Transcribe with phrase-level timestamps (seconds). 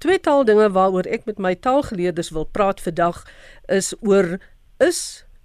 [0.00, 3.18] Twee taaldinge waaroor ek met my taalgeleerdes wil praat vandag
[3.68, 4.38] is oor
[4.80, 5.00] is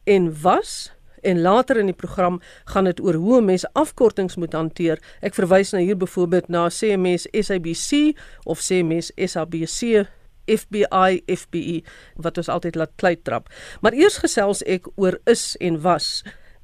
[0.07, 0.93] en was
[1.27, 2.37] en later in die program
[2.71, 5.01] gaan dit oor hoe mense afkortings moet hanteer.
[5.19, 8.15] Ek verwys nou hier byvoorbeeld na CMS SABC
[8.47, 10.05] of CMS SABC
[10.47, 11.81] FBI FBE
[12.15, 13.51] wat ons altyd laat klei trap.
[13.83, 16.21] Maar eers gesels ek oor is en was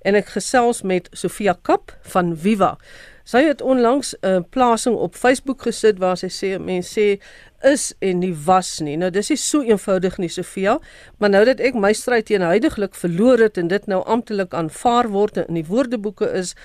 [0.07, 2.77] en ek gesels met Sofia Kap van Viva.
[3.23, 7.21] Sy het onlangs 'n uh, plasing op Facebook gesit waar sy sê mense sê
[7.63, 8.97] is en nie was nie.
[8.97, 10.79] Nou dis nie so eenvoudig nie Sofia,
[11.17, 15.09] maar nou dat ek my stryd teen heidaglik verloor het en dit nou amptelik aanvaar
[15.09, 16.55] word in die woordeboeke is,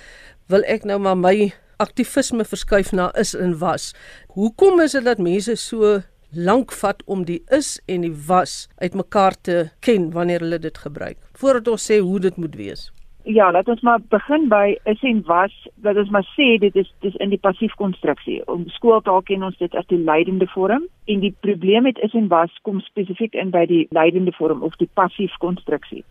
[0.48, 3.92] wil ek nou maar my aktivisme verskuif na is en was.
[4.28, 6.00] Hoekom is dit dat mense so
[6.32, 11.18] lank vat om die is en die was uitmekaar te ken wanneer hulle dit gebruik?
[11.36, 12.90] Voordat ons sê hoe dit moet wees.
[13.28, 15.54] Ja, laat ons maar begin by is en was.
[15.82, 18.38] Dat ons maar sê dit is dis in die passief konstruksie.
[18.46, 22.28] Om skooltaal ken ons dit as die leidende vorm en die probleem met is en
[22.30, 26.04] was kom spesifiek in by die leidende vorm of die passief konstruksie.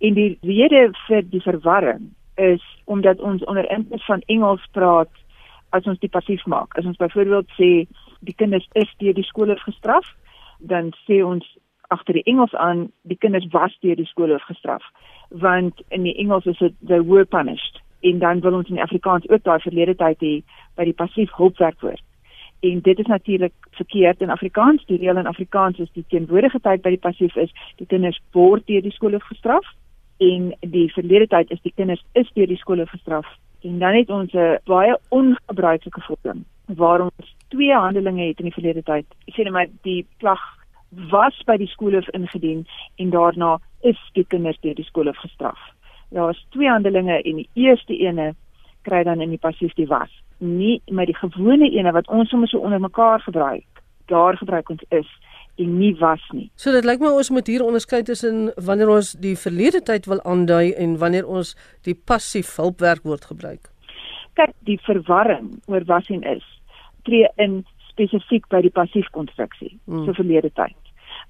[0.00, 2.08] En die rede vir die verwarring
[2.40, 5.12] is omdat ons onder invloed van Engels praat
[5.76, 6.72] as ons die passief maak.
[6.80, 7.70] As ons byvoorbeeld sê
[8.24, 10.08] die kinders is deur die skole gestraf,
[10.64, 11.44] dan sê ons
[11.88, 14.82] agter die Engels aan die kinders was deur die skole gestraf
[15.28, 19.28] want in die Engels is dit the were punished en dan wil ons in Afrikaans
[19.28, 20.34] ook daai verlede tyd hê
[20.76, 22.02] by die passief hulpwerkwoord.
[22.60, 24.84] En dit is natuurlik verkeerd in Afrikaans.
[24.86, 28.66] Die reël in Afrikaans is die teenwoordige tyd by die passief is die kinders word
[28.66, 29.66] deur die skole gestraf
[30.24, 33.26] en die verlede tyd is die kinders is deur die skole gestraf.
[33.66, 38.58] En dan het ons 'n baie ongebruikelike vorm waar ons twee handelinge het in die
[38.58, 39.06] verlede tyd.
[39.28, 40.40] Ek sê net maar die klag
[41.10, 42.66] was by die skoolhof ingedien
[42.96, 45.58] en daarna is die kinders deur die skoolhof gestraf.
[46.14, 48.34] Daar is twee handelinge en die eerste ene
[48.82, 50.10] kry dan in die passief die was.
[50.38, 53.66] Nie met die gewone ene wat ons sommer so onder mekaar gebruik.
[54.06, 55.08] Daar gebruik ons is
[55.56, 56.50] en nie was nie.
[56.60, 60.20] So dit lyk my ons moet hier onderskei tussen wanneer ons die verlede tyd wil
[60.24, 61.54] aandui en wanneer ons
[61.88, 63.72] die passief hulpwerkwoord gebruik.
[64.36, 66.44] Kyk, die verwarring oor was en is
[67.08, 70.04] tree in spesifiek by die passief konstruksie, hmm.
[70.04, 70.76] so verlede tyd.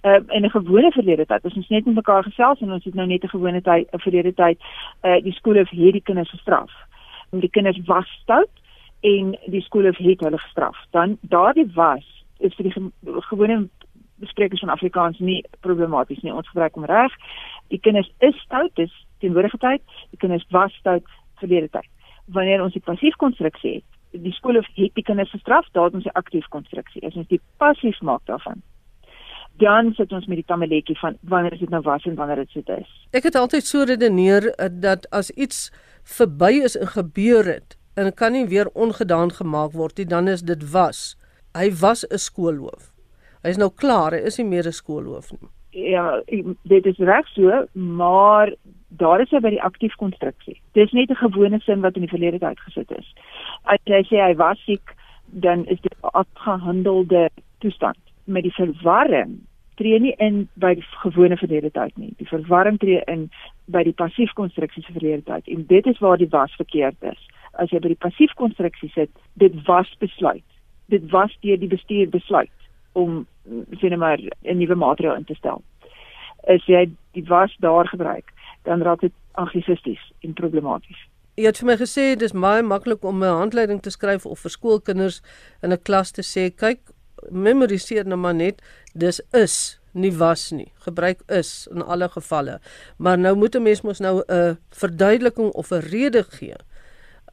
[0.02, 3.06] Uh, in 'n gewone verlede tyd, ons net met mekaar gesels en ons het nou
[3.06, 4.58] net 'n gewone tyd, 'n verlede tyd,
[5.02, 6.70] uh die skool het hierdie kinders gestraf.
[7.32, 8.50] En die kinders was stout
[9.00, 10.76] en die skool het hulle gestraf.
[10.90, 13.68] Dan daardie was is vir die ge gewone
[14.16, 16.32] besprekers van Afrikaans nie problematies nie.
[16.32, 17.12] Ons gebruik hom reg.
[17.68, 19.82] Die kinders is stout, dis teenwoordige tyd.
[20.10, 21.04] Die kinders was stout
[21.40, 21.88] verlede tyd.
[22.24, 23.84] Wanneer ons die passief konstruksie het,
[24.22, 27.06] die skool het die kinders gestraf, daar het ons 'n aktief konstruksie.
[27.06, 28.62] As ons die passief maak daarvan,
[29.58, 32.50] dan sit ons met die tamaletjie van wanneer is dit nou was en wanneer dit
[32.50, 32.88] sit is.
[33.16, 35.70] Ek het altyd so redeneer eh, dat as iets
[36.16, 40.44] verby is en gebeur het en kan nie weer ongedaan gemaak word nie, dan is
[40.44, 41.16] dit was.
[41.56, 42.92] Hy was 'n skoolhoof.
[43.42, 45.48] Hy is nou klaar, hy is nie meer 'n skoolhoof nie.
[45.70, 46.20] Ja,
[46.62, 48.52] dit is reg so, maar
[48.88, 50.60] daar is hy by die aktief konstruksie.
[50.72, 53.14] Dis net 'n gewone sin wat in die verlede tyd gesit is.
[53.64, 54.94] As jy sê hy was siek,
[55.26, 58.05] dan is dit 'n afgehandelde toestand.
[58.26, 59.38] Met die verwarring
[59.76, 62.12] tree nie in by die gewone verlede tyd nie.
[62.20, 63.26] Die verwarring tree in
[63.72, 65.48] by die passief konstruksie se verlede tyd.
[65.52, 67.20] En dit is waar die was verkeerd is.
[67.60, 70.44] As jy by die passief konstruksie sit, dit was besluit.
[70.92, 72.52] Dit was deur die bestuur besluit
[72.96, 73.24] om
[73.80, 75.62] sien nou maar 'n nuwe maatreël in te stel.
[76.48, 78.32] As jy die was daar gebruik,
[78.64, 80.98] dan raak dit anglisisties en problematies.
[81.36, 84.50] Jy het vir my gesê dis baie maklik om 'n handleiding te skryf of vir
[84.50, 85.22] skoolkinders
[85.62, 86.80] in 'n klas te sê, kyk,
[87.30, 88.62] memoriseer nou maar net,
[88.94, 90.72] dis is, nie was nie.
[90.84, 92.60] Gebruik is in alle gevalle.
[92.98, 96.54] Maar nou moet 'n mens mos nou 'n verduideliking of 'n rede gee.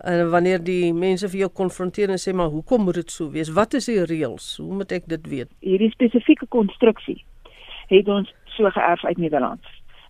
[0.04, 3.50] En wanneer die mense vir jou konfronteer en sê maar hoekom moet dit so wees?
[3.50, 4.58] Wat is die reëls?
[4.58, 5.50] Hoe moet ek dit weet?
[5.60, 7.26] Hierdie spesifieke konstruksie
[7.88, 9.62] het ons so geërf uit Nederland.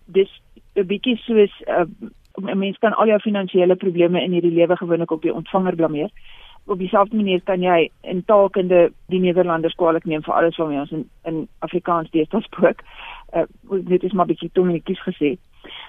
[0.04, 0.30] Dis
[0.74, 1.84] 'n bietjie soos uh,
[2.42, 6.10] 'n mens kan al jou finansiële probleme in hierdie lewe gewoonlik op die ontvanger blameer.
[6.66, 10.92] Op dieselfde manier kan jy in taalkunde die Nederlanders kwaliek neem vir alles wat ons
[10.96, 12.80] in in Afrikaans deesdae spreek.
[13.36, 13.44] Uh,
[13.84, 15.34] dit is maar bietjie tommelikies gesê.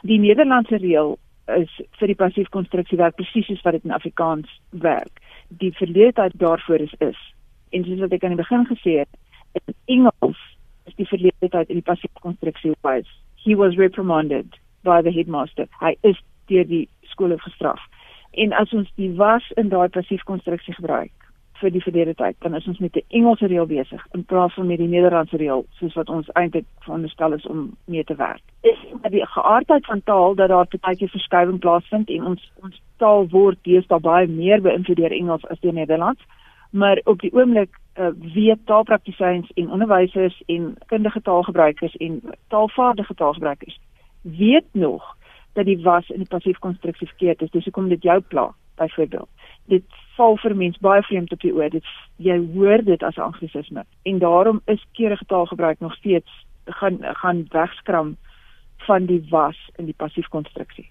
[0.04, 1.16] Die Nederlandse reël
[1.56, 5.22] is vir die passief konstruksie werk presies soos wat dit in Afrikaans werk.
[5.62, 7.22] Die verleentheid daarvoor is is.
[7.72, 9.19] En soos wat ek aan die begin gesê het,
[9.66, 10.42] in Engels
[10.86, 13.07] is die verleentheid in die passief konstruksie was
[13.45, 15.68] he was reprimanded by the headmaster.
[15.80, 16.18] Hy is
[16.50, 17.81] deur die skole gestraf.
[18.36, 21.12] En as ons die was in daai passief konstruksie gebruik
[21.62, 24.68] vir die verlede tyd, dan is ons met 'n Engelse reël besig in plaas van
[24.68, 28.42] met die Nederlandse reël soos wat ons eintlik veronderstel is om mee te werk.
[28.62, 28.80] Is
[29.10, 34.00] die geaardheid van taal dat daar partyke verskywing plaasvind en ons ons taal word deesdae
[34.00, 36.22] baie meer beïnvloed deur Engels as deur Nederlands,
[36.76, 43.80] Maar op die oomblik uh, weet taalpraktisyns en onderwysers en kundige taalgebruikers en taalvaardige taalgebruikers
[44.22, 45.16] weet nog
[45.56, 47.52] dat die was in die passief konstruksie verkeerd is.
[47.52, 49.30] Dis hoekom dit jou pla, byvoorbeeld.
[49.72, 49.84] Dit
[50.16, 51.72] val vir mense baie vreemd op die oor.
[51.72, 51.88] Dit
[52.22, 53.86] jy hoor dit as anglisisme.
[54.04, 58.16] En daarom is keurige taalgebruik nog steeds gaan gaan wegskram
[58.88, 60.90] van die was in die passief konstruksie.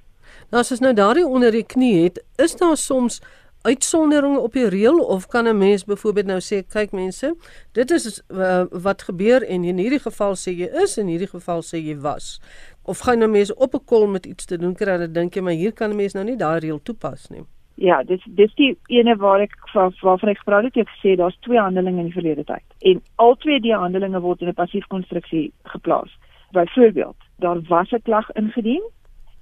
[0.50, 3.20] Nou as ons nou daardie onder die knie het, is daar soms
[3.64, 7.36] uitsonderinge op die reël of kan 'n mens byvoorbeeld nou sê kyk mense
[7.72, 11.30] dit is uh, wat gebeur en in hierdie geval sê jy is en in hierdie
[11.32, 12.40] geval sê jy was
[12.84, 15.42] of gaan nou mense op 'n kol met iets te doen kry dat dink jy
[15.42, 17.44] maar hier kan 'n mens nou nie daai reël toepas nie
[17.74, 21.38] Ja, dis dis die ene waar ek waar, waarvan ek gepraat het, ek gesê daar's
[21.42, 22.62] twee handelinge in die verlede tyd.
[22.86, 26.10] En al twee die handelinge word in 'n passief konstruksie geplaas.
[26.52, 28.82] Byvoorbeeld, daar was 'n klag ingedien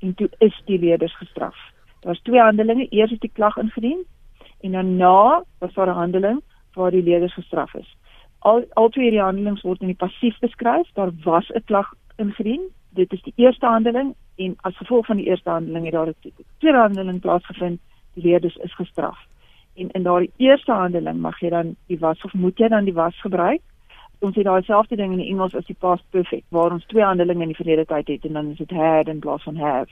[0.01, 1.57] en toe is die leerders gestraf.
[2.01, 4.05] Daar's twee handelinge, eers is die klag ingedien
[4.61, 6.41] en dan na was daar 'n handeling
[6.75, 7.97] waar die leerders gestraf is.
[8.39, 10.89] Al al twee hierdie handelings word in die passief beskryf.
[10.95, 12.63] Daar was 'n klag ingedien.
[12.95, 16.33] Dit is die eerste handeling en as gevolg van die eerste handeling het daar 'n
[16.59, 17.81] tweede handeling plaasgevind.
[18.15, 19.19] Die leerders is gestraf.
[19.75, 22.95] En in daardie eerste handeling mag jy dan die was of moet jy dan die
[22.95, 23.61] was gebruik?
[24.19, 27.05] Ons het daai selfde ding in die Engels as die past perfect waar ons twee
[27.05, 29.91] handelinge in die verlede tyd het en dan is dit had in plaas van have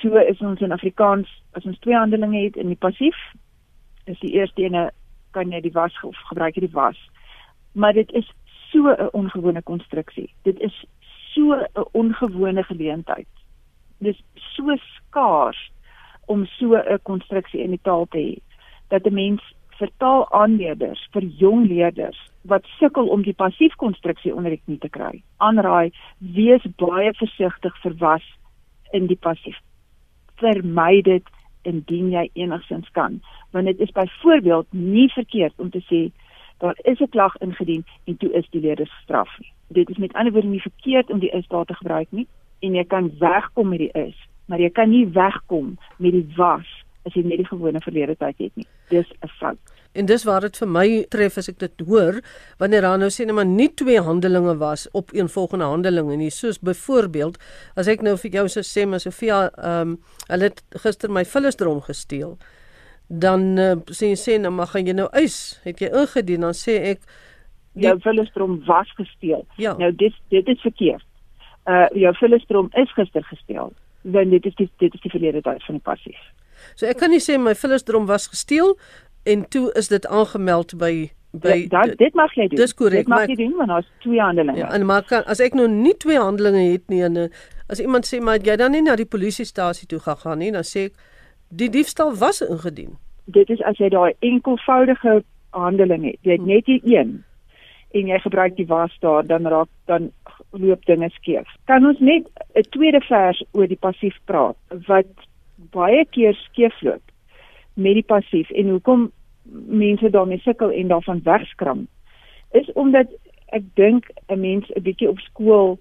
[0.00, 3.18] so is ons in Afrikaans as ons twee handelinge het in die passief
[4.04, 4.90] is die eerste ene
[5.36, 6.98] kan jy die was of gebruik jy die was
[7.72, 8.28] maar dit is
[8.70, 10.84] so 'n ongewone konstruksie dit is
[11.34, 13.28] so 'n ongewone geleentheid.
[13.98, 15.70] Dis so skaars
[16.26, 18.40] om so 'n konstruksie in die taal te hê
[18.88, 19.42] dat 'n mens
[19.78, 24.88] vir taalaanleerders vir jong leerders wat sukkel om die passief konstruksie onder die knie te
[24.88, 28.26] kry aanraai wees baie versigtig vir was
[28.92, 29.56] in die passief.
[30.36, 31.24] Vermy dit
[31.62, 33.20] indien jy enigsins kan
[33.52, 36.10] want dit is byvoorbeeld nie verkeerd om te sê
[36.62, 39.38] daar is 'n klag ingedien en toe is die leerders gestraf
[39.68, 42.26] dit is met ander woorde nie verkeerd om die is daar te gebruik nie
[42.60, 46.68] en jy kan wegkom met die is maar jy kan nie wegkom met die was
[47.06, 48.66] as jy net die gewone verlede tyd het nie.
[48.90, 49.58] Dis 'n fout.
[49.92, 52.20] En dis waar dit vir my tref as ek dit hoor
[52.58, 56.18] wanneer daar nou sê net maar nie twee handelinge was op een volgende handeling en
[56.18, 57.38] nie soos byvoorbeeld
[57.76, 59.98] as ek nou vir jou sê maar Sofia ehm um,
[60.28, 62.38] hulle het gister my vullisdrom gesteel
[63.12, 66.78] dan uh, sê sê nou maar gaan jy nou eis het jy ingedien dan sê
[66.94, 67.00] ek
[67.74, 69.76] die, jou vullisdrom was gesteel ja.
[69.78, 71.08] nou dit dit is verkeerd
[71.70, 73.72] uh jou vullisdrom is gister gesteel
[74.02, 76.22] want dit is die, dit is die verlede tyd van die passief
[76.76, 78.76] So ek kan nie sê my vullisdrom was gesteel
[79.28, 80.94] en toe is dit aangemeld by
[81.32, 82.58] by ja, dat, dit mag jy doen.
[82.60, 83.06] Dis korrek.
[83.06, 84.58] Dit mag jy doen want daar's twee handelinge.
[84.60, 87.16] Ja, en maar kan, as ek nou nie twee handelinge het nie en
[87.72, 90.90] as iemand sê maar jy dan nie na die polisiestasie toe gegaan nie, dan sê
[90.90, 90.98] ek
[91.52, 92.96] die diefstal was ingedien.
[93.24, 95.20] Dit is as jy daai enkelvoudige
[95.50, 96.18] handeling het.
[96.24, 97.20] Jy het net hier een
[97.92, 100.10] en jy gebruik die was daar dan raak dan
[100.50, 101.48] loop dinge skeef.
[101.68, 102.24] Kan ons net
[102.56, 104.56] 'n tweede vers oor die passief praat
[104.86, 105.12] wat
[105.70, 107.02] baie keer skeefloop
[107.74, 109.10] met die passief en hoekom
[109.66, 111.86] mense daarmee sukkel en daarvan wegskram
[112.50, 113.06] is omdat
[113.46, 115.78] ek dink 'n mens 'n bietjie op skool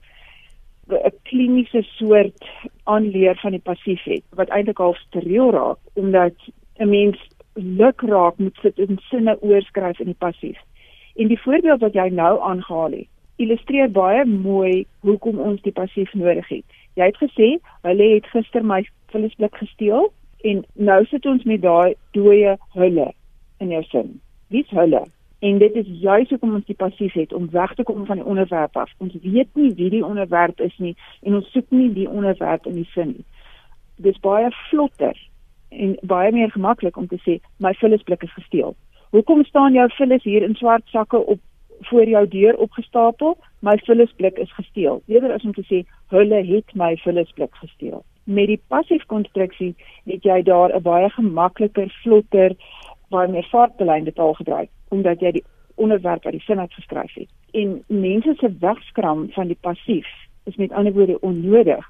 [0.94, 2.48] 'n kliniese soort
[2.84, 6.34] aanleer van die passief het wat eintlik half steriel raak omdat
[6.80, 7.18] 'n mens
[7.54, 10.58] luk raak met sit in sinne oorskryf in die passief.
[11.16, 16.14] En die voorbeeld wat jy nou aangehaal het, illustreer baie mooi hoekom ons die passief
[16.14, 16.66] nodig het.
[16.94, 20.12] Jy het gesê hulle het gister my vullisblik gesteel
[20.44, 23.08] En nou sit ons met daai dooie hulle
[23.62, 24.14] in jou sin.
[24.54, 25.04] Wie's hulle?
[25.42, 28.26] En dit is juis hoekom ons die passief het om weg te kom van die
[28.26, 28.92] onderwerp af.
[28.98, 32.78] Ons weet nie wie die onderwerp is nie en ons soek nie die onderwerp in
[32.78, 33.26] die sin nie.
[34.06, 35.18] Dis baie vlotter
[35.70, 38.76] en baie meer gemaklik om te sê my vullisblik is gesteel.
[39.18, 41.42] Hoekom staan jou vullis hier in swart sakke op
[41.90, 43.38] voor jou deur opgestapel?
[43.66, 45.02] My vullisblik is gesteel.
[45.08, 45.82] Eerder as om te sê
[46.14, 49.74] hulle het my vullisblik gesteel met die passief konstruksie
[50.10, 52.56] het jy daar 'n baie gemakliker, vlotter,
[53.12, 55.46] baie meer vaartbeleide taal gebruik omdat jy die
[55.80, 57.30] onderwerp uit die sin uit geskryf het.
[57.56, 60.08] En mense se wegskram van die passief
[60.44, 61.86] is met ander woorde onnodig.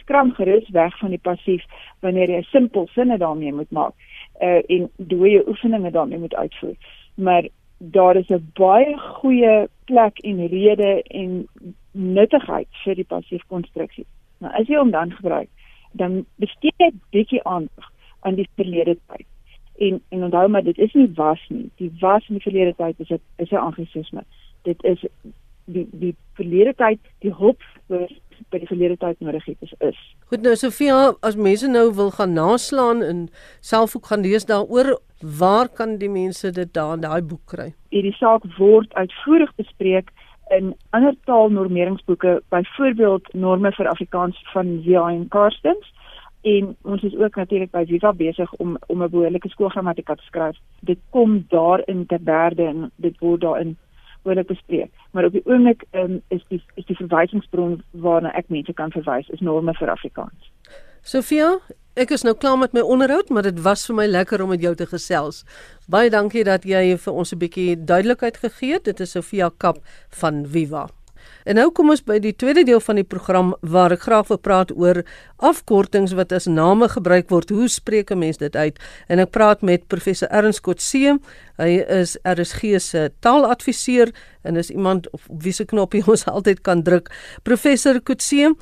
[0.00, 1.64] Skram gerus weg van die passief
[2.04, 3.94] wanneer jy simpel sinne daarmee moet maak
[4.40, 6.76] uh, en dooie oefeninge daarmee moet uitvoer.
[7.14, 11.46] Maar daar is 'n baie goeie plek en rede en
[11.92, 14.06] nuttigheid vir die passief konstruksie.
[14.38, 15.48] Nou as jy hom dan gebruik,
[15.92, 17.90] dan bestee ek bietjie aandag
[18.20, 19.26] aan die verlede tyd.
[19.78, 21.70] En en onthou maar dit is nie was nie.
[21.76, 24.24] Die was in die verlede tyd is dit is 'n anglisisme.
[24.62, 25.04] Dit is
[25.64, 28.12] die die verlede tyd, die hulp wat
[28.50, 30.14] by die verlede tyd nodig het is is.
[30.26, 33.28] Goed nou Sofia, as mense nou wil gaan naslaan en
[33.60, 37.70] self ook gaan lees daaroor, Waar kan die mense dit daar in daai boek kry?
[37.94, 40.10] Hierdie saak word uitvoerig bespreek
[40.52, 45.28] in ander taalnormeringsboeke, byvoorbeeld Norme vir Afrikaans van J.N.
[45.32, 45.88] Karstens
[46.44, 50.56] en ons is ook natuurlik by Viva besig om om 'n behoorlike skoolgrammatika te skryf.
[50.80, 53.76] Dit kom daar in te berde en dit word daarin
[54.22, 54.90] behoorlik bespreek.
[55.10, 59.28] Maar op die oomblik um, is die is die verwysingsbron waarna ek mense kan verwys
[59.28, 60.50] is Norme vir Afrikaans.
[61.02, 61.58] Sofia,
[61.94, 64.60] ek is nou klaar met my onderhoud, maar dit was vir my lekker om met
[64.60, 65.44] jou te gesels.
[65.88, 68.84] Baie dankie dat jy vir ons 'n bietjie duidelikheid gegee het.
[68.84, 69.76] Dit is Sofia Kap
[70.10, 70.88] van Viva.
[71.44, 74.38] En nou kom ons by die tweede deel van die program waar ek graag wil
[74.38, 75.02] praat oor
[75.36, 77.50] afkortings wat as name gebruik word.
[77.50, 78.78] Hoe spreek 'n mens dit uit?
[79.08, 81.18] En ek praat met professor Ernst Kotse.
[81.56, 86.82] Hy is RSG se taaladviseur en is iemand op wie se knoppie ons altyd kan
[86.82, 87.10] druk.
[87.42, 88.54] Professor Kotse,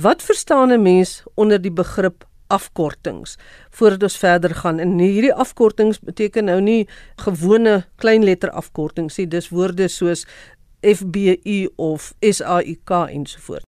[0.00, 3.36] Wat verstaan 'n mens onder die begrip afkortings
[3.70, 4.78] voordat ons verder gaan?
[4.78, 10.26] En hierdie afkortings beteken nou nie gewone kleinletter afkortings nie, dis woorde soos
[10.82, 13.64] FBU of SAIK ensovoorts.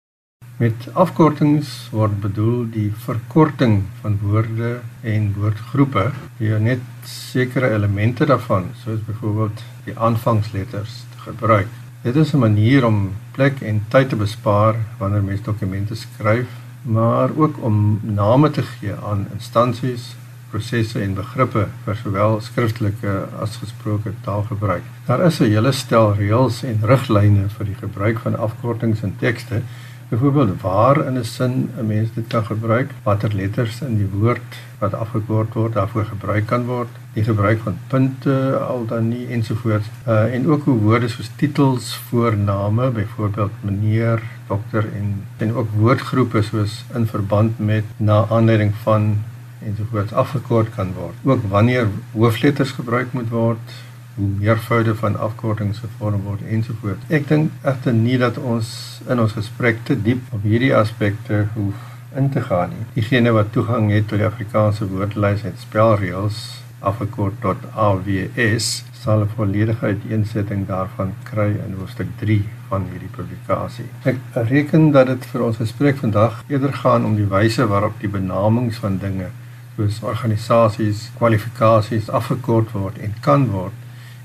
[0.60, 8.68] Met afkortings word bedoel die verkorting van woorde en woordgroepe, jy net sekere elemente daarvan,
[8.84, 11.72] soos byvoorbeeld die aanvangsletters te gebruik.
[12.04, 16.48] Dit is 'n manier om plek en tyd te bespaar wanneer mens dokumente skryf,
[16.82, 20.14] maar ook om name te gee aan instansies,
[20.50, 24.82] prosesse en begrippe vir sowel skriftelike as gesproke taalgebruik.
[25.06, 29.62] Daar is 'n hele stel reëls en riglyne vir die gebruik van afkortings in tekste
[30.10, 34.42] Byvoorbeeld waar in 'n sin 'n mens dit kan gebruik, watter letters in die woord
[34.78, 39.86] wat afgekort word daarvoor gebruik kan word, die gebruik van punte al dan nie ensovoorts.
[40.06, 46.42] Uh en ook hoe woorde soos titels, voorname, byvoorbeeld meneer, dokter en en ook woordgroepe
[46.42, 49.18] soos in verband met na aanleiding van
[49.66, 51.14] ensovoorts afgekort kan word.
[51.24, 53.78] Ook wanneer hoofletters gebruik moet word,
[54.14, 57.06] hoe meervoude van afkortings gevorm word ensovoorts.
[57.08, 58.72] Ek dink egter nie dat ons
[59.08, 61.86] in ons gesprek te diep op hierdie aspekte hoef
[62.18, 62.86] in te gaan nie.
[62.96, 66.40] Diegene wat toegang het tot die Afrikaanse woordelys en spelreëls
[66.80, 73.88] afgekort tot AWS sal 'n volledige uiteensetting daarvan kry in hoofstuk 3 van hierdie publikasie.
[74.04, 78.08] Ek reken dat dit vir ons gesprek vandag eerder gaan om die wyse waarop die
[78.08, 79.30] benamings van dinge
[79.76, 83.72] soos organisasies, kwalifikasies afgekort word en kan word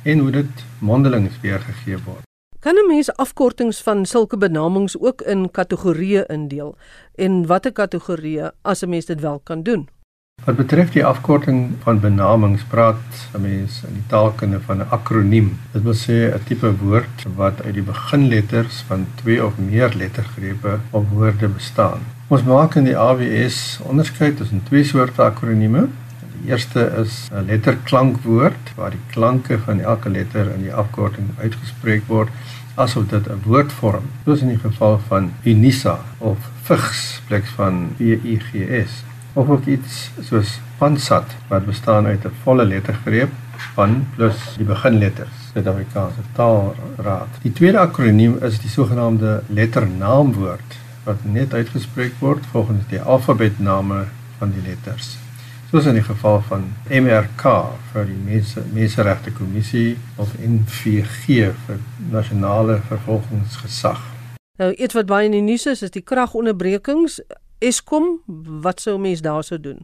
[0.03, 2.23] en hoe dit mondelings weergegee word.
[2.59, 6.77] Kan 'n mens afkortings van sulke benamings ook in kategorieë indeel
[7.15, 9.89] en watter kategorieë as 'n mens dit wel kan doen?
[10.43, 15.47] Wat betref die afkorting van benamings, praat 'n mens in die taalkunde van 'n akroniem.
[15.71, 20.79] Dit wil sê 'n tipe woord wat uit die beginletters van twee of meer lettergrepe
[20.91, 22.14] of woorde bestaan.
[22.27, 25.87] Ons maak in die AWS onderskeid tussen twee soorte akronieme,
[26.45, 32.03] Die eerste is 'n letterklankwoord waar die klanke van elke letter in die afkorting uitgespreek
[32.07, 32.29] word
[32.75, 34.05] asof dit 'n woord vorm.
[34.25, 39.03] Soos in die geval van Unisa of Vigs plek van V I G S.
[39.33, 43.31] Of ook iets soos Pansat wat bestaan uit 'n volle lettergreep
[43.73, 45.35] van plus die beginletters.
[45.53, 47.29] Suid-Afrikaanse Taalraad.
[47.41, 54.05] Die tweede akroniem is die sogenaamde letternaamwoord wat net uitgespreek word volgens die alfabetname
[54.37, 55.15] van die letters
[55.75, 57.51] soos in die geval van MRK
[57.91, 61.81] vir die mense menseregte kommissie of NVG vir
[62.11, 63.99] nasionale vervolgingsgesag.
[64.61, 67.19] Nou iets wat baie in die nuus is, is die kragonderbrekings.
[67.59, 68.21] Eskom,
[68.63, 69.83] wat sou mense daarso doen?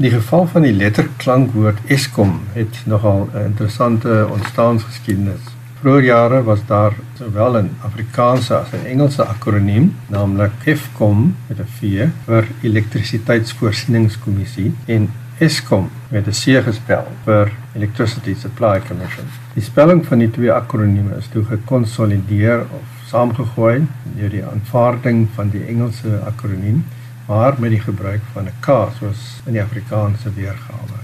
[0.00, 5.46] Die geval van die letterklankwoord Eskom het nogal 'n interessante ontstaansgeskiedenis.
[5.84, 11.66] Vroeger jare was daar sowel 'n Afrikaanse as 'n Engelse akroniem, naamlik Eskom met 'n
[11.78, 19.24] V vir elektrisiteitsvoorsieningskommissie en Eskom met 'n C gespel vir Electricity Supply Commission.
[19.54, 23.86] Die spelling van die twee akronieme is toe gekonsolideer of saamgegooi
[24.16, 26.84] deur die aanvaarding van die Engelse akroniem,
[27.26, 28.66] maar met die gebruik van 'n K
[28.98, 30.98] soos in die Afrikaanse weergawe.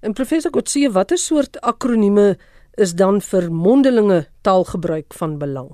[0.00, 2.38] En professor Kotse, watter soort akronieme
[2.76, 5.72] is dan vir mondelinge taalgebruik van belang.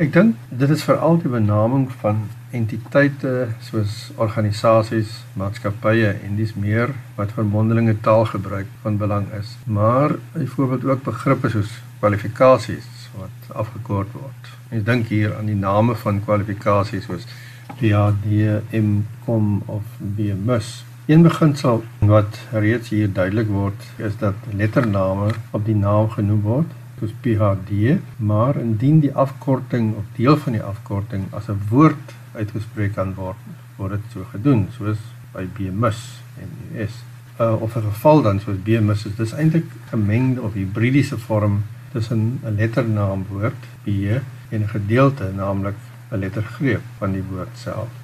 [0.00, 2.22] Ek dink dit is veral die benaming van
[2.56, 9.56] entiteite soos organisasies, maatskappye en dis meer wat vir mondelinge taalgebruik van belang is.
[9.66, 12.88] Maar byvoorbeeld ook begrippe soos kwalifikasies
[13.18, 14.52] wat afgekort word.
[14.72, 17.28] Ek dink hier aan die name van kwalifikasies soos
[17.76, 20.78] PhD, MCom of BMus
[21.12, 26.70] Een beginsel wat reeds hier duidelik word is dat lettername op die naam genoem word
[27.00, 32.94] soos PhD, maar indien die afkorting of deel van die afkorting as 'n woord uitgespreek
[32.94, 33.36] kan word,
[33.76, 34.98] word dit so gedoen, soos
[35.34, 36.00] by BMus
[36.40, 36.48] en
[36.80, 37.04] US.
[37.40, 41.62] uh, of 'n geval dan soos B-mis is dis eintlik 'n gemengde of hibridiese vorm
[41.92, 43.88] tussen 'n letternaamwoord B
[44.48, 45.76] en 'n gedeelte naamlik
[46.10, 48.01] 'n lettergreep van die woord self.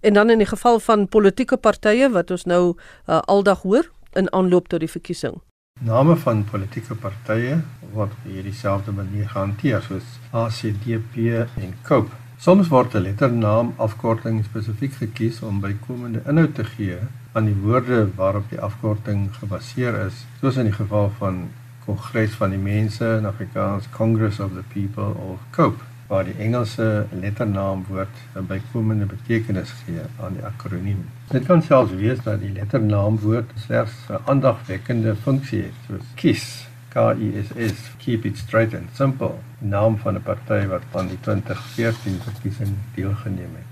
[0.00, 4.32] En dan in die geval van politieke partye wat ons nou uh, aldag hoor in
[4.32, 5.40] aanloop tot die verkiesing.
[5.80, 7.60] Name van politieke partye
[7.92, 12.16] word op hierdie selfde manier gehanteer soos ACDP en COPE.
[12.40, 16.98] Soms word 'n letternaam afkorting spesifiek gekies om bykomende inhoud te gee
[17.32, 21.50] aan die woorde waarop die afkorting gebaseer is, soos in die geval van
[21.84, 27.06] Kongres van die Mense in Afrikaans Congress of the People of COPE waar die Engelse
[27.20, 31.04] letternaamwoord 'n bykomende betekenis gee aan die akroniem.
[31.30, 36.96] Dit kan selfs wees dat die letternaamwoord slegs 'n aandagwekkende funksie het, soos KISS, K
[37.14, 41.20] I S S, keep it straight and simple, naam van 'n party wat aan die
[41.20, 43.70] 2014 verkiesing deelgeneem het.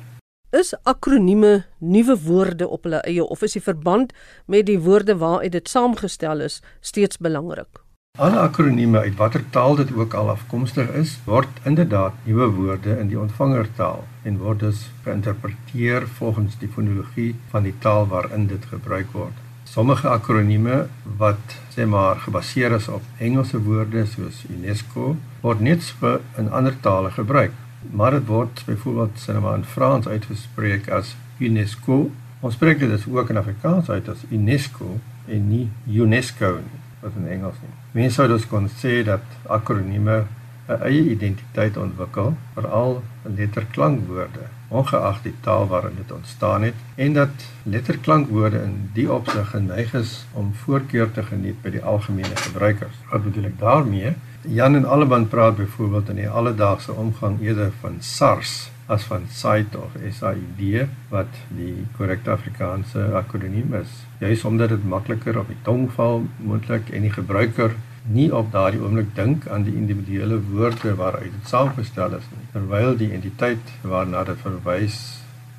[0.61, 4.13] Is akronieme nuwe woorde op hulle eie of is die verband
[4.47, 7.88] met die woorde waaruit dit saamgestel is steeds belangrik?
[8.19, 13.11] Alle akronieme uit watter taal dit ook al afkomstig is, word inderdaad nuwe woorde in
[13.13, 19.13] die ontvangertaal en word dus geïnterpreteer volgens die fonologie van die taal waarin dit gebruik
[19.15, 19.37] word.
[19.71, 20.81] Sommige akronieme
[21.21, 25.15] wat sê maar gebaseer is op Engelse woorde soos UNESCO
[25.47, 27.55] word net so in ander tale gebruik.
[27.93, 32.11] Maar dit word byvoorbeeld sê maar in Frans uitgespreek as UNESCO.
[32.43, 34.99] Ons spreek dit ook in Afrikaans uit as UNESCO
[35.31, 37.75] en nie UNESCO nie wat in Engels nie.
[37.93, 40.25] Mense sou dus kon sê dat akronieme
[40.69, 47.47] 'n eie identiteit ontwikkel, veral letterklankwoorde, ongeag die taal waarin dit ontstaan het, en dat
[47.63, 52.97] letterklankwoorde in die opsig geneig is om voorkeur te geniet by die algemene gebruikers.
[53.11, 54.13] Wat bedoel ek daarmee?
[54.43, 59.77] Jan en Alleman praat byvoorbeeld in die alledaagse omgang eerder van SARS as van SAID
[59.77, 63.91] of SAID wat die korrekte Afrikaanse akroniem is.
[64.23, 67.77] Juist omdat dit makliker op die tong val moontlik en die gebruiker
[68.09, 72.97] nie op daardie oomblik dink aan die individuele woorde waaruit dit saamgestel is nie, terwyl
[72.97, 74.99] die entiteit waarna dit verwys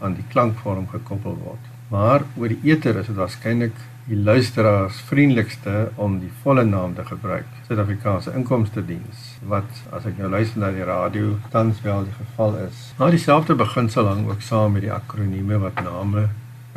[0.01, 1.69] aan die klankvorm gekoppel word.
[1.93, 3.77] Maar oor die eter is dit waarskynlik
[4.09, 7.45] die luisteraars vriendelikste om die volle naam te gebruik.
[7.67, 12.57] Suid-Afrikaanse Inkomste Diens wat as ek nou luister na die radio tans wel die geval
[12.65, 12.87] is.
[12.97, 16.25] Maar dieselfde beginsel hang ook saam met die akronieme wat name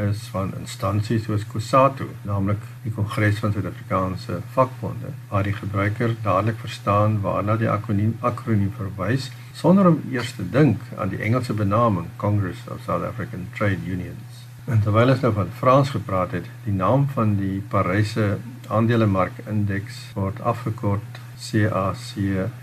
[0.03, 6.61] is van instansies soos COSATU, naamlik die Kongres van Suid-Afrikaanse Vakbonde, waar die gebruiker dadelik
[6.61, 12.13] verstaan waarna die akroniem akroniem verwys sonder om eers te dink aan die Engelse benaming
[12.17, 14.32] Congress of South African Trade Unions.
[14.71, 18.37] En terwyl ons nou van Frans gepraat het, die naam van die Paryse
[18.71, 22.05] aandelemarkindeks word afgekort CAC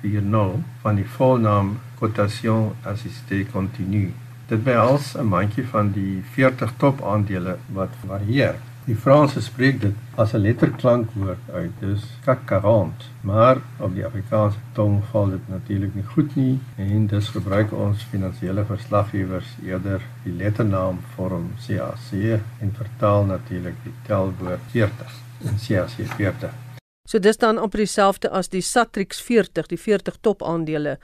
[0.05, 4.13] 40 van die volnaam Cotation Assistée Continue.
[4.47, 8.55] Dit behels 'n mandjie van die 40 top aandele wat varieer.
[8.89, 11.82] Die Franse spreek dit as 'n letterklankwoord uit,
[12.25, 17.28] CAC 40, maar op die Afrikaanse tong val dit natuurlik nie goed nie en dus
[17.30, 25.13] gebruik ons finansiële verslaggewers eerder die letternaam vorm CAC en vertaal natuurlik die telwoord 40
[25.39, 26.68] in CAC 40.
[27.10, 31.00] So dis dan amper dieselfde as die Satrix 40, die 40 top aandele.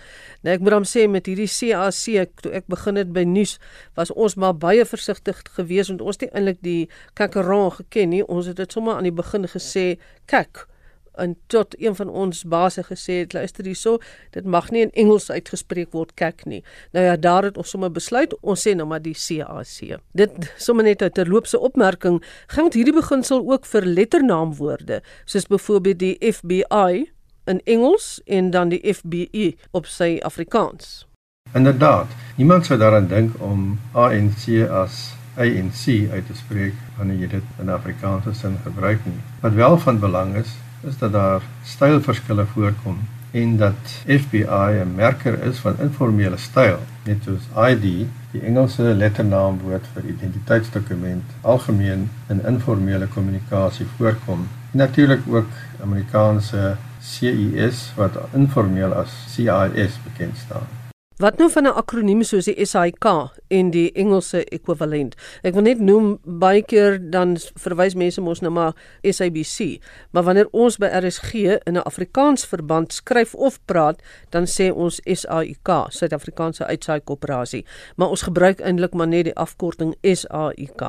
[0.46, 3.56] Nou ek moet hom sê met hierdie CAC toe ek begin het by nuus,
[3.98, 6.84] was ons maar baie versigtig geweest want ons het eintlik die
[7.18, 8.22] Kakeron geken nie.
[8.30, 9.96] Ons het dit sommer aan die begin gesê,
[10.30, 10.68] kyk,
[11.18, 13.98] en tot een van ons baase gesê het luister hierso
[14.32, 16.62] dit mag nie in Engels uitgespreek word kyk nie.
[16.92, 20.84] Nou ja daar het ons sommer besluit ons sê nou maar die CAC dit sommer
[20.86, 22.24] net 'n terloopse opmerking.
[22.48, 27.12] Gaan hierdie beginsel ook vir letternaamwoorde soos byvoorbeeld die FBI
[27.46, 31.08] in Engels en dan die FBI op sy Afrikaans.
[31.54, 37.60] Inderdaad niemand sou daaraan dink om ANC as ANC uit te spreek wanneer jy dit
[37.60, 39.20] in Afrikaanse sin gebruik nie.
[39.44, 40.56] Wat wel van belang is,
[40.88, 42.98] is dat daar stylverskille voorkom
[43.32, 43.76] en dat
[44.08, 44.46] FBI
[44.84, 52.10] 'n merker is van informele styl, net soos ID, die Engelse letternaamwoord vir identiteitsdokument, algemeen
[52.28, 54.48] in informele kommunikasie voorkom.
[54.72, 60.85] Natuurlik ook Amerikaanse CIS wat informeel as CIS bekend staan.
[61.16, 63.06] Wat nou van 'n akroniem soos die SAIK
[63.48, 65.16] en die Engelse ekwivalent?
[65.44, 69.80] Ek wil net noem baie keer dan verwys mense mos nou maar SABC,
[70.12, 75.00] maar wanneer ons by RSG in 'n Afrikaans verband skryf of praat, dan sê ons
[75.06, 80.82] SAIK, Suid-Afrikaanse Uitsaai Koöperasie, maar ons gebruik eintlik maar net die afkorting SAIK.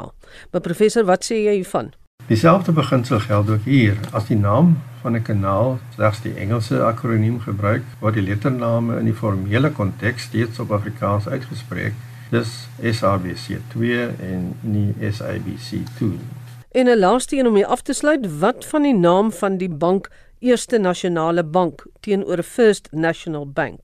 [0.51, 1.93] Maar professor, wat sê jy hiervan?
[2.27, 3.97] Dieselfde beginsel geld ook hier.
[4.11, 9.05] As die naam van 'n kanaal slegs die Engelse akroniem gebruik, word die lettername in
[9.05, 11.93] die formele konteks steeds op Afrikaans uitgespreek.
[12.31, 13.81] Dis SABC2
[14.21, 16.05] en nie SABC2.
[16.71, 19.71] En 'n laaste een om hier af te sluit, wat van die naam van die
[19.71, 23.81] bank Eerste Nasionale Bank teenoor First National Bank?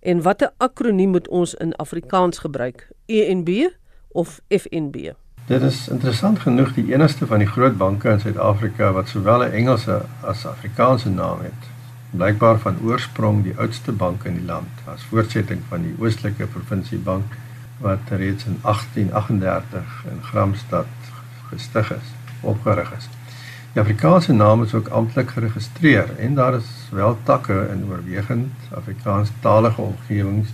[0.00, 2.88] En watter akroniem moet ons in Afrikaans gebruik?
[3.06, 3.68] ENB
[4.08, 5.12] of FNB?
[5.46, 9.52] Dit is interessant genoeg die enigste van die groot banke in Suid-Afrika wat sowel 'n
[9.60, 11.68] Engelse as Afrikaanse naam het.
[12.10, 16.98] Blykbaar van oorsprong die oudste bank in die land, as voortsetting van die Oostelike Provinsie
[16.98, 17.38] Bank
[17.78, 20.86] wat reeds in 1838 in Gramstad
[21.50, 23.08] gestig is, opgerig is.
[23.72, 29.80] Die Afrikaanse naam is ook amptelik geregistreer en daar is wel takke in oorwegend Afrikaanstalige
[29.80, 30.48] omgewings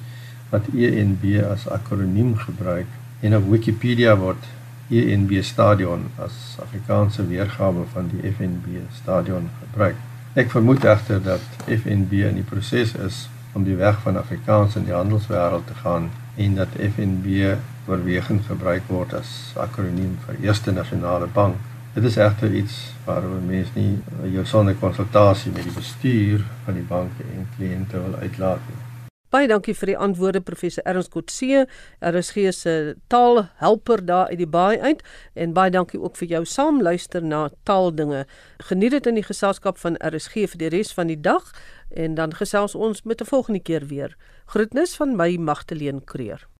[0.51, 2.87] wat ENB as akroniem gebruik
[3.21, 4.45] en op Wikipedia word
[4.93, 9.97] ENB Stadion as Afrikaanse weergawe van die FNB Stadion gebruik.
[10.35, 14.85] Ek vermoed egter dat FNB in die proses is om die weg van Afrikaans in
[14.89, 17.57] die handelswêreld te gaan en dat FNB
[17.89, 21.57] oorwegend gebruik word as akroniem vir Eerste Nasionale Bank.
[21.93, 26.89] Dit is egter iets waaroor mense nie jou sonder konsultasie met die bestuur van die
[26.89, 28.92] bank en kliënte wil uitlaat nie.
[29.33, 31.63] Baie dankie vir die antwoorde professor Ernst Kotse,
[32.05, 32.75] RSG se
[33.09, 35.01] taalhelper daar uit die baai uit
[35.33, 38.27] en baie dankie ook vir jou saamluister na taaldinge.
[38.69, 41.49] Geniet dit in die geselskap van RSG vir die res van die dag
[41.97, 44.17] en dan gesels ons met 'n volgende keer weer.
[44.53, 46.52] Groetnis van my Magtleen Creer.